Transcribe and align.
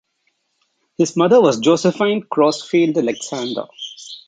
His 0.97 1.15
mother 1.15 1.39
was 1.39 1.59
Josephine 1.59 2.23
Crosfield 2.23 2.97
Alexander. 2.97 3.67